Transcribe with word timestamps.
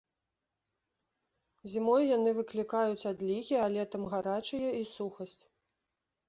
Зімой 1.73 2.03
яны 2.17 2.29
выклікаюць 2.39 3.07
адлігі, 3.11 3.55
а 3.65 3.69
летам 3.75 4.09
гарачыя 4.15 4.69
і 4.81 4.83
сухасць. 4.95 5.37